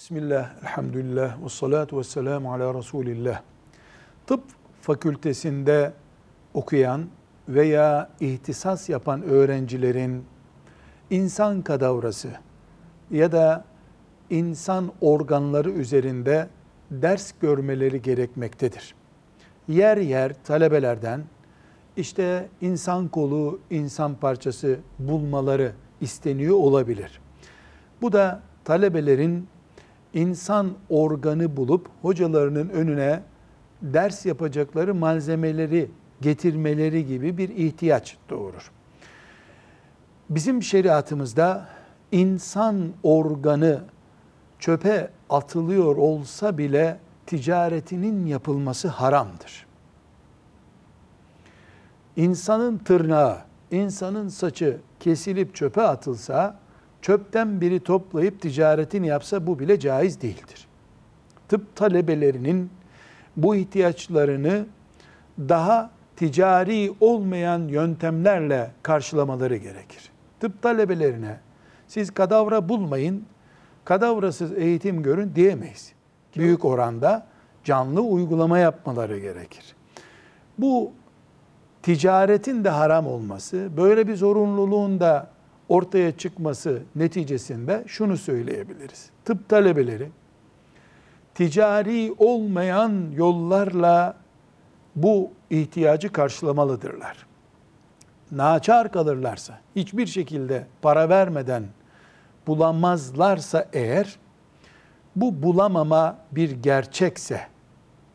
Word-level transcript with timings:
Bismillah, 0.00 0.50
elhamdülillah, 0.62 1.44
ve 1.44 1.48
salatu 1.48 1.98
ve 1.98 2.04
selamu 2.04 2.52
ala 2.52 2.74
Resulillah. 2.74 3.42
Tıp 4.26 4.44
fakültesinde 4.80 5.92
okuyan 6.54 7.06
veya 7.48 8.10
ihtisas 8.20 8.88
yapan 8.88 9.22
öğrencilerin 9.22 10.24
insan 11.10 11.62
kadavrası 11.62 12.28
ya 13.10 13.32
da 13.32 13.64
insan 14.30 14.92
organları 15.00 15.70
üzerinde 15.70 16.48
ders 16.90 17.32
görmeleri 17.40 18.02
gerekmektedir. 18.02 18.94
Yer 19.68 19.96
yer 19.96 20.32
talebelerden 20.44 21.24
işte 21.96 22.48
insan 22.60 23.08
kolu, 23.08 23.60
insan 23.70 24.14
parçası 24.14 24.78
bulmaları 24.98 25.72
isteniyor 26.00 26.56
olabilir. 26.56 27.20
Bu 28.02 28.12
da 28.12 28.42
talebelerin 28.64 29.48
insan 30.14 30.72
organı 30.88 31.56
bulup 31.56 31.88
hocalarının 32.02 32.68
önüne 32.68 33.22
ders 33.82 34.26
yapacakları 34.26 34.94
malzemeleri 34.94 35.90
getirmeleri 36.20 37.06
gibi 37.06 37.38
bir 37.38 37.48
ihtiyaç 37.48 38.16
doğurur. 38.30 38.70
Bizim 40.30 40.62
şeriatımızda 40.62 41.68
insan 42.12 42.92
organı 43.02 43.80
çöpe 44.58 45.10
atılıyor 45.30 45.96
olsa 45.96 46.58
bile 46.58 46.98
ticaretinin 47.26 48.26
yapılması 48.26 48.88
haramdır. 48.88 49.66
İnsanın 52.16 52.78
tırnağı, 52.78 53.38
insanın 53.70 54.28
saçı 54.28 54.80
kesilip 55.00 55.54
çöpe 55.54 55.82
atılsa 55.82 56.58
çöpten 57.02 57.60
biri 57.60 57.80
toplayıp 57.80 58.40
ticaretini 58.40 59.06
yapsa 59.06 59.46
bu 59.46 59.58
bile 59.58 59.80
caiz 59.80 60.20
değildir. 60.20 60.66
Tıp 61.48 61.76
talebelerinin 61.76 62.70
bu 63.36 63.56
ihtiyaçlarını 63.56 64.66
daha 65.38 65.90
ticari 66.16 66.94
olmayan 67.00 67.68
yöntemlerle 67.68 68.70
karşılamaları 68.82 69.56
gerekir. 69.56 70.10
Tıp 70.40 70.62
talebelerine 70.62 71.40
siz 71.88 72.10
kadavra 72.10 72.68
bulmayın, 72.68 73.24
kadavrasız 73.84 74.52
eğitim 74.52 75.02
görün 75.02 75.34
diyemeyiz. 75.34 75.92
Büyük 76.36 76.64
oranda 76.64 77.26
canlı 77.64 78.00
uygulama 78.00 78.58
yapmaları 78.58 79.18
gerekir. 79.18 79.76
Bu 80.58 80.92
ticaretin 81.82 82.64
de 82.64 82.68
haram 82.68 83.06
olması, 83.06 83.68
böyle 83.76 84.08
bir 84.08 84.16
zorunluluğun 84.16 85.00
da 85.00 85.30
ortaya 85.70 86.16
çıkması 86.16 86.82
neticesinde 86.96 87.84
şunu 87.86 88.16
söyleyebiliriz. 88.16 89.10
Tıp 89.24 89.48
talebeleri 89.48 90.08
ticari 91.34 92.14
olmayan 92.18 93.10
yollarla 93.16 94.16
bu 94.96 95.30
ihtiyacı 95.50 96.12
karşılamalıdırlar. 96.12 97.26
Naçar 98.30 98.92
kalırlarsa, 98.92 99.60
hiçbir 99.76 100.06
şekilde 100.06 100.66
para 100.82 101.08
vermeden 101.08 101.64
bulamazlarsa 102.46 103.68
eğer, 103.72 104.18
bu 105.16 105.42
bulamama 105.42 106.18
bir 106.32 106.50
gerçekse, 106.50 107.40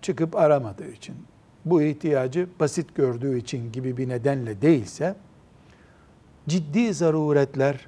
çıkıp 0.02 0.36
aramadığı 0.36 0.92
için, 0.92 1.16
bu 1.66 1.82
ihtiyacı 1.82 2.48
basit 2.60 2.96
gördüğü 2.96 3.38
için 3.38 3.72
gibi 3.72 3.98
bir 3.98 4.10
nedenle 4.10 4.62
değilse, 4.62 5.16
ciddi 6.48 6.94
zaruretler 6.94 7.88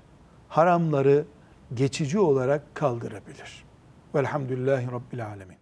haramları 0.50 1.26
geçici 1.74 2.20
olarak 2.20 2.76
kaldırabilir. 2.76 3.66
Velhamdülillahi 4.16 4.88
Rabbil 4.92 5.26
Alemin. 5.26 5.56